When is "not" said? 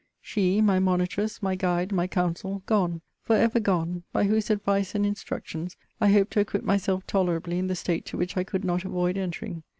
8.65-8.83